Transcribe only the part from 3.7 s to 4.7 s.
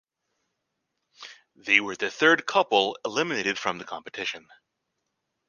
the competition.